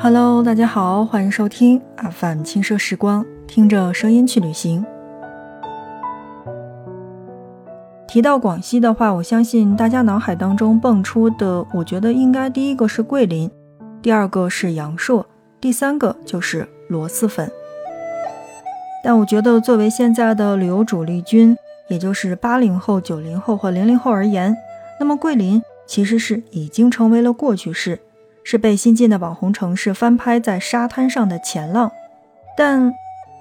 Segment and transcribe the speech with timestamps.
[0.00, 4.86] Hello，大家好，欢迎收听阿范轻奢时光，听着声音去旅行。
[8.06, 13.50] 提到广西的话，我相信大家脑海当中蹦出的，我觉得应该第一个是桂林，
[14.00, 15.26] 第二个是阳朔，
[15.60, 17.50] 第三个就是螺蛳粉。
[19.02, 21.56] 但我觉得，作为现在的旅游主力军，
[21.88, 24.56] 也就是八零后、九零后和零零后而言，
[25.00, 27.98] 那么桂林其实是已经成为了过去式，
[28.50, 31.92] 是被新晋的网红城市翻拍在沙滩上的前浪。
[32.56, 32.94] 但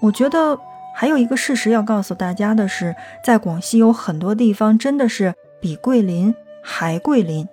[0.00, 0.56] 我觉得
[0.94, 2.94] 还有一个事实要告诉大家的是，
[3.24, 7.48] 在广西有很多地方真的是比桂林还桂林。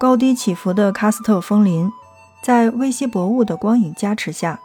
[0.00, 1.90] 高低起伏的喀斯特峰林，
[2.42, 4.60] 在微稀薄雾的光影加持下。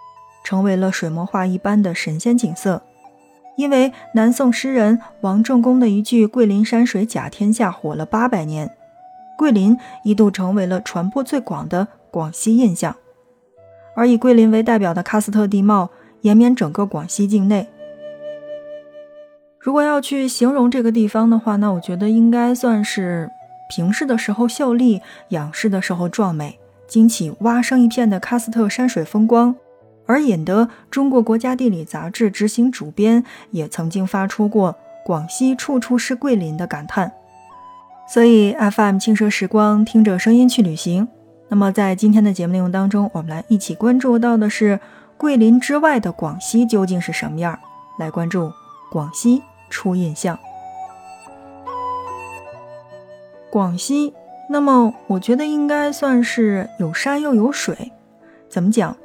[0.46, 2.82] 成为了水墨画一般的神仙景色，
[3.58, 8.77] 因为南宋诗人王仲公的一句“桂林山水甲天下”火了八百年，
[9.38, 12.96] 桂林一度成为了传播最广的广西印象。
[13.96, 15.90] 而以桂林为代表的喀斯特地貌
[16.22, 17.68] 延绵整个广西境内。
[19.60, 23.30] 如果要去形容这个地方的话，那我觉得应该算是
[23.70, 29.56] 平视的时候秀丽，仰视的时候壮美，惊起蛙声一片的喀斯特山水风光。
[30.06, 37.12] 而引得中国国家地理杂志执行主编也曾经发出过“广西处处是桂林”的感叹。
[38.08, 41.08] 所以，FM 轻奢时光，听着声音去旅行。
[41.50, 44.80] 那么，在今天的节目内容当中，我们来一起关注到的是
[45.18, 47.60] 桂林之外的广西究竟是什么样？
[48.00, 48.52] 来关注
[48.92, 50.40] 广西初印象。
[53.50, 54.14] 广西，
[54.50, 57.92] 那么我觉得应该算是有山又有水。
[58.50, 58.96] 怎么讲？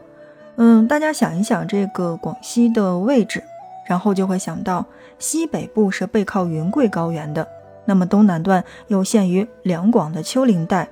[0.56, 3.42] 嗯，大家想一想这个广西的位置，
[3.86, 4.86] 然后就会想到
[5.18, 7.48] 西北部是背靠云贵高原的，
[7.84, 10.88] 那么东南段又限于两广的丘陵带。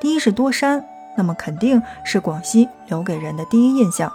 [0.00, 0.84] 第一是多山，
[1.16, 4.12] 那么肯定是广西留给人的第一印象。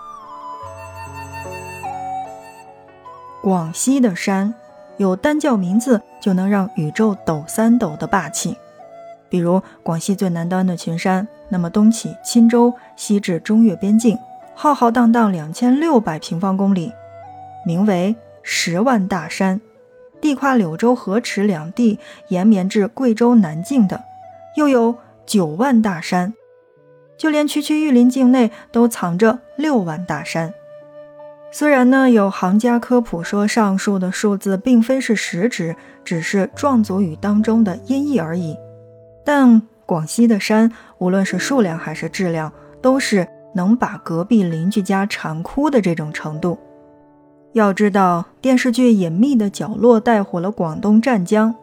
[3.42, 4.54] 广西的山
[4.98, 8.58] 有单叫名字就能让宇宙抖三抖的霸气，
[9.30, 14.18] 比如广西最南端的群山，那么东起钦州，西至中越边境。
[14.54, 16.92] 浩浩荡荡两千六百平方公里，
[17.66, 19.62] 名为十万大山，
[20.22, 24.04] 地跨柳州、河池两地，延绵至贵州南境的，
[24.56, 26.34] 又有九万大山，
[27.18, 30.54] 就连区区玉林境内都藏着六万大山。
[31.52, 38.56] 虽然呢，有行家科普说上述的数字并非是实值，只是壮族语当中的音译而已，
[39.26, 43.28] 但广西的山，无论是数量还是质量，都是。
[43.52, 46.56] 能把隔壁邻居家馋哭的这种程度。
[47.54, 51.56] 要知道，电视剧《隐秘的角落》带火了广东湛江，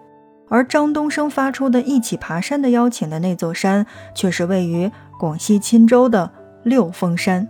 [0.48, 6.30] 而张东升发出的一起爬山的邀请的那座山，却是位于广西钦州的
[6.62, 7.48] 六峰山。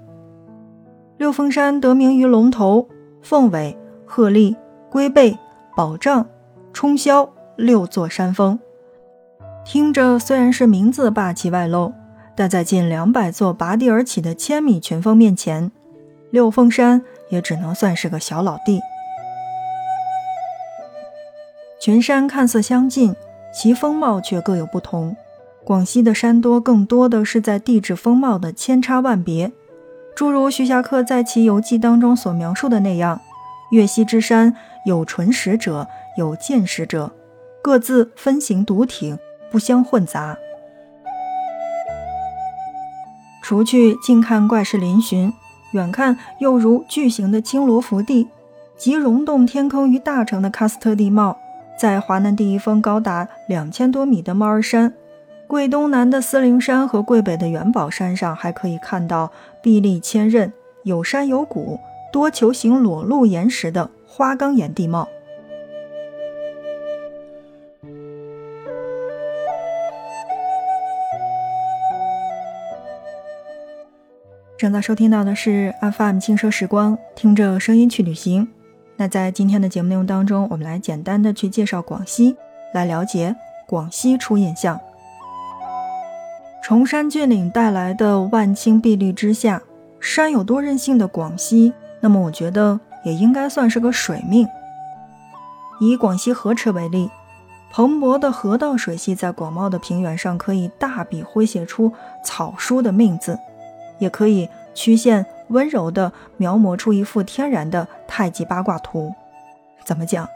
[1.16, 2.88] 六峰山得名于龙头、
[3.22, 4.54] 凤尾、鹤立、
[4.90, 5.38] 龟背、
[5.74, 6.26] 宝杖、
[6.74, 8.58] 冲霄六座山峰，
[9.64, 11.92] 听着虽然是名字霸气外露。
[12.38, 15.72] 但在近两百座拔地而起的千米群峰面前，
[16.30, 18.80] 六峰山也只能算是个小老弟。
[21.80, 23.14] 群山看似相近，
[23.52, 25.16] 其风貌却各有不同。
[25.64, 29.52] 广西的山多，更多的是在地质风貌的千差万别。
[30.14, 33.20] 诸如徐霞客在其游记当中所描述的那样，
[33.70, 37.12] 岳西之山有纯石者，有见石者，
[37.62, 39.18] 各自分形独挺，
[39.50, 40.38] 不相混杂。
[43.42, 45.32] 除去近看怪石嶙峋，
[45.72, 48.28] 远看又如巨型的青罗浮地，
[48.76, 51.36] 集溶洞天坑于大成的喀斯特地貌，
[51.78, 54.94] 在华南第一峰高达两千多米的猫儿山，
[55.46, 59.30] 桂东南的司灵山和桂北的元宝山上，还可以看到
[59.62, 60.50] 壁立千仞、
[60.84, 61.78] 有山有谷、
[62.12, 65.08] 多球形裸露岩石的花岗岩地貌。
[74.58, 78.48] 正在收听到的是 FM 轻奢时光，听着声音去旅行。
[78.96, 82.34] 那在今天的节目内容当中，我们来简单的去介绍广西，
[82.72, 83.36] 来了解
[83.66, 84.80] 广西初印象。
[86.62, 89.60] 崇山峻岭带来的万顷碧绿之下，
[90.00, 94.48] 山有多任性的广西，那么我觉得也应该算是个水命。
[95.80, 97.10] 以广西河池为例，
[97.70, 101.92] 蓬勃的河道水系在广袤的平原上，可以大笔挥写出
[102.24, 103.38] 草书的命字。
[103.98, 109.14] 也可以曲线温柔地描摹出一幅天然的太极八卦图。
[109.84, 110.28] 怎么讲？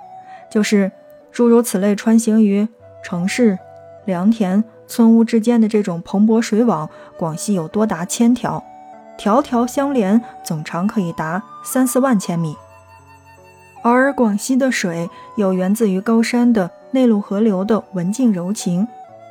[0.51, 0.91] 就是
[1.33, 2.67] 诸如此类穿行于
[3.03, 3.59] 城市、
[4.05, 8.63] 良田、村屋之间的这种蓬勃水网，广西有多达千条，
[9.17, 12.57] 条条相连，总长可以达三四万千米。
[13.83, 18.87] 而广西的水有源自于高山的内陆河流的文静柔情，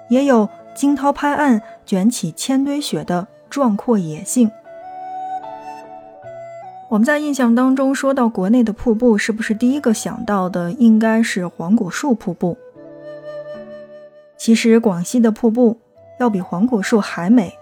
[0.09, 4.51] 也有惊涛拍岸、卷起千堆雪的壮阔野性。
[6.89, 12.57] 我们在印象当中说到国内的瀑布，是不是第一个想到的应该是黄果树瀑布？
[14.37, 15.77] 其实广西的瀑布
[16.19, 17.53] 要比黄果树还美，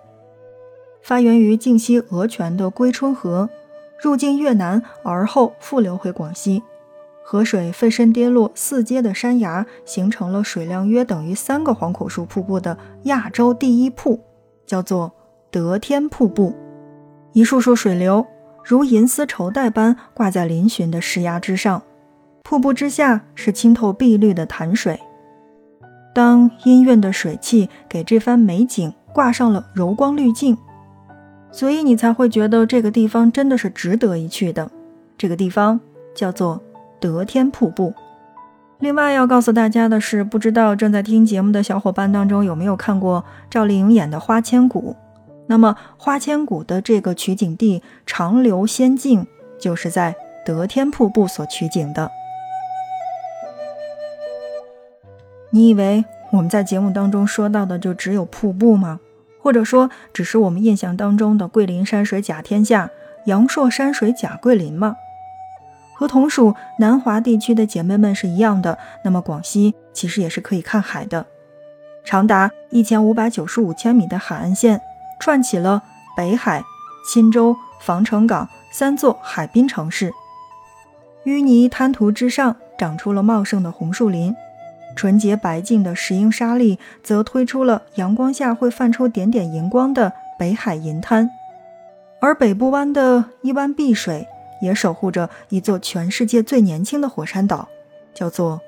[1.01, 3.49] 发源于靖西鹅泉的归春河，
[4.01, 6.63] 入境越南，而后复流回广西。
[7.21, 14.21] 河水飞身跌落四阶的山崖，形成了水量约等于三个黄果树瀑布的亚洲第一瀑，
[14.65, 15.11] 叫做
[15.51, 16.55] 得天瀑布。
[17.33, 18.25] 一束束水流
[18.63, 21.81] 如银丝绸带般挂在嶙峋的石崖之上，
[22.43, 24.99] 瀑布之下是清透碧绿的潭水。
[26.13, 30.57] 当氤氲的水汽给这番美景挂上了柔光滤镜，
[31.51, 34.71] 所以你才会觉得这个地方真的是值得一去的。
[35.17, 35.79] 这个地方
[36.15, 36.61] 叫做。
[36.99, 37.93] 得天瀑布。
[38.79, 44.95] 另外要告诉大家的是，不知道正在听节目的小伙伴当中有没有看过赵丽颖演的《花千骨》？
[45.47, 49.25] 那么《花千骨》的这个取景地长流仙境，
[49.59, 50.15] 就是在
[50.45, 52.11] 德天瀑布所取景的。
[55.49, 58.99] 你以为我们在节目当中说到的就只有瀑布吗？
[59.41, 62.91] 或者说，只是我们印象当中的桂林山水甲天下，
[63.25, 64.97] 阳朔山水甲桂林吗？
[65.95, 71.25] 和同属南华地区的姐妹们是一样的，那么广西其实也是可以看海的。
[72.03, 74.81] 长达一千五百九十五千米的海岸线，
[75.19, 75.83] 串起了
[76.15, 76.63] 北海、
[77.05, 80.11] 钦州、防城港三座海滨城市。
[81.25, 84.33] 淤泥滩涂之上，长出了茂盛的红树林；
[84.95, 91.29] 纯洁白净的石英沙砾，则推出了阳光下会泛出点点银光的北海银滩。
[92.19, 94.27] 而北部湾的一湾碧水。
[94.59, 97.67] 也守护着一座全世界最年轻的火山岛，
[98.15, 98.59] 叫做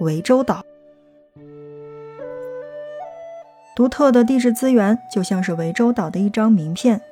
[0.00, 0.64] 涠洲岛。
[3.76, 7.02] 独特的地质资源就像是涠洲岛的一张名片。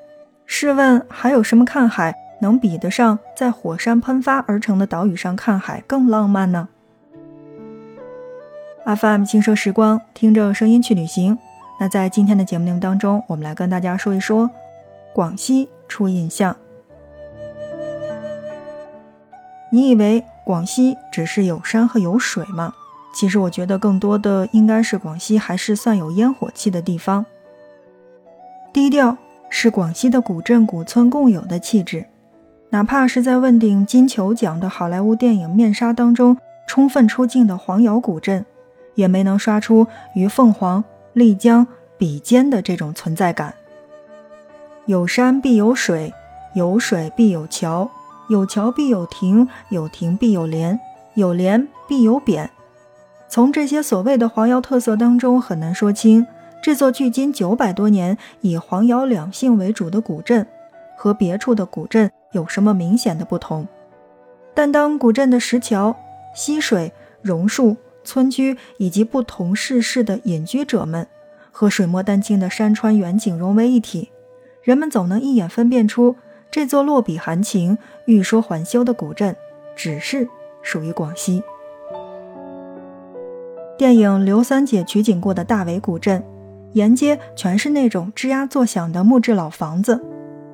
[0.46, 6.68] 试问，还有什么看海能比得上在火山喷发而成的岛屿上看海更浪漫呢
[8.86, 11.38] ？FM 轻奢时光，听着声音去旅行。
[11.78, 14.50] 那在今天的节目内容当中，我们来跟大家说一说
[15.12, 16.56] 广西初印象。
[19.70, 22.72] 你以为广西只是有山和有水吗？
[23.14, 27.24] 其实我觉得更多的应该是广西还是算有烟火气的地方。
[28.72, 29.16] 低调
[29.48, 32.04] 是广西的古镇古村共有的气质，
[32.70, 38.44] 哪怕是在问鼎金球奖的好莱坞电影《面纱》当中充分出镜的黄姚古镇，
[38.96, 40.82] 也没能刷出与凤凰、
[41.12, 41.64] 丽江
[41.96, 43.54] 比肩的这种存在感。
[44.86, 46.12] 有山必有水，
[46.54, 47.88] 有水必有桥。
[48.28, 50.80] 有桥必有亭，有亭必有莲，
[51.14, 52.48] 有莲必有匾。
[53.34, 56.24] 从这些所谓的黄窑特色当中，很难说清
[56.62, 60.46] 这座距今九百多年、以黄窑两姓为主的古镇
[60.96, 63.66] 和别处的古镇有什么明显的不同。
[64.54, 65.96] 但当古镇的石桥、
[66.32, 66.92] 溪水、
[67.22, 71.04] 榕树、村居以及不同世事的隐居者们
[71.50, 74.10] 和水墨丹青的山川远景融为一体，
[74.62, 76.14] 人们总能一眼分辨出。
[76.52, 79.34] 这座落笔含情、欲说还休的古镇，
[79.74, 80.28] 只是
[80.62, 81.42] 属于广西。
[83.76, 86.22] 电影《刘三姐》取景过的大围古镇，
[86.74, 90.00] 沿街全是那种吱呀作响的木质老房子，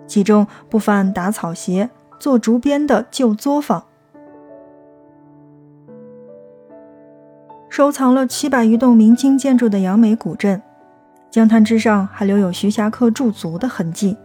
[0.07, 3.85] 其中不乏打草鞋、做竹编的旧作坊。
[7.69, 10.61] 收藏了七百余栋明清建筑的杨梅古镇，
[11.31, 14.17] 江滩之上还留有徐霞客驻足的痕迹。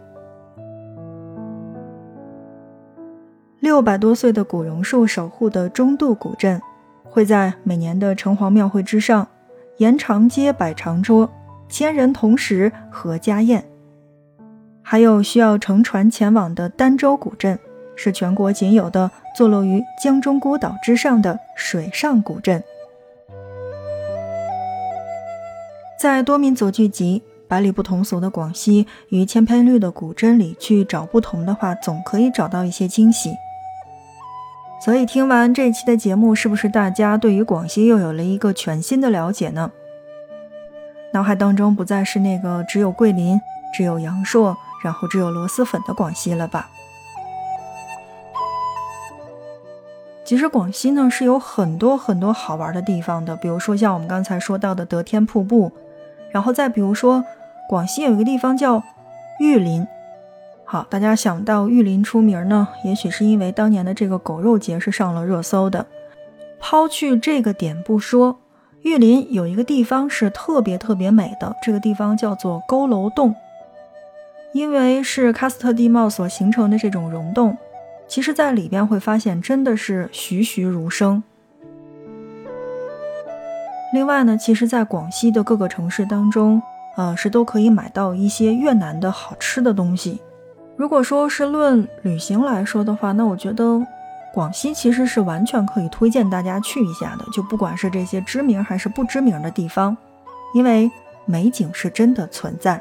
[3.60, 6.60] 六百多岁的古榕树守护的中渡古镇，
[7.16, 9.26] 会在每年的城隍庙会之上，
[9.78, 11.26] 沿长街摆长桌，
[11.66, 13.64] 千人同时合家宴。
[14.82, 17.58] 还有需要乘船前往的儋州古镇，
[17.96, 22.62] 是全国仅有的坐落于江中孤岛之上的水上古镇。
[25.98, 33.30] 在多民族聚集、百里不同俗的广西与千篇绿的古镇里去找不同的话，总可以找到一些惊喜。
[34.78, 39.72] 所以听完这期的节目，是不是大家对于广西又有了一个全新的了解呢？
[41.12, 43.40] 脑海当中不再是那个只有桂林、
[43.74, 46.68] 只有阳朔，然后只有螺蛳粉的广西了吧？
[50.24, 55.72] 其实广西呢是有很多很多好玩的地方的，比如说像我们刚才说到的德天瀑布，
[56.30, 57.24] 然后再比如说，
[57.68, 58.82] 广西有一个地方叫
[59.40, 59.86] 玉林。
[60.68, 65.86] 好，大家想到玉林出名呢，也许是因为当年的这个狗肉节是上了热搜的。
[66.58, 68.36] 抛去这个点不说，
[68.82, 73.32] 玉林有一个地方是特别特别美的，这个地方叫做佝偻洞。
[74.52, 77.56] 因为是喀斯特地貌所形成的这种溶洞，
[78.08, 81.22] 其实在里边会发现真的是栩栩如生。
[83.92, 86.60] 另外呢，其实，在广西的各个城市当中，
[86.96, 90.20] 呃，是都可以买到一些越南的好吃的东西。
[90.76, 93.80] 如果说是论旅行来说的话，那我觉得
[94.34, 99.96] 广西其实是完全可以推荐大家去一下的，就不管是这些知名还是不知名的地方，
[100.54, 100.90] 因为
[101.24, 102.78] 美景是真的存在。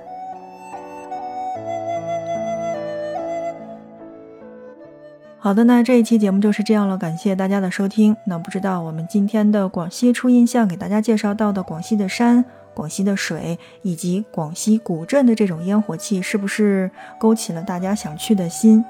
[5.40, 8.18] 好的，那这一期节目就是这样了，感谢大家的收听。
[8.25, 12.44] 那不知道我们今天的广西初印象给大家介绍到的广西的山。
[12.75, 18.84] 广西的水以及广西古镇的这种烟火气，是不是勾起了大家想去的心？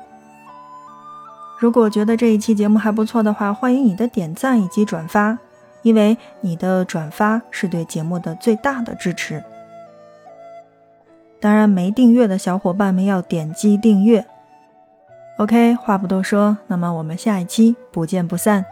[1.58, 5.38] 如果觉得这一期节目还不错的话，欢迎你的点赞以及转发，
[5.84, 9.42] 因为你的转发是对节目的最大的支持。
[11.40, 14.26] 当然，没订阅的小伙伴们要点击订阅。
[15.38, 18.66] OK，话不多说，那么我们下一期不见不散。